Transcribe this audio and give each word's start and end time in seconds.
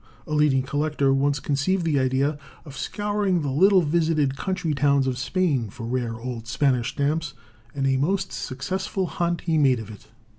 A 0.25 0.33
leading 0.33 0.63
collector 0.63 1.13
once 1.13 1.39
conceived 1.39 1.85
the 1.85 1.99
idea 1.99 2.39
of 2.65 2.75
scouring 2.75 3.41
the 3.43 3.51
little 3.51 3.83
visited 3.83 4.35
country 4.35 4.73
towns 4.73 5.05
of 5.05 5.15
Spain 5.19 5.69
for 5.69 5.85
rare 5.85 6.15
old 6.19 6.47
Spanish 6.47 6.93
stamps, 6.93 7.35
and 7.75 7.85
a 7.85 7.97
most 7.97 8.31
successful 8.33 9.05
hunt 9.05 9.41
he 9.41 9.59
made 9.59 9.79
of 9.79 9.91
it. 9.91 10.07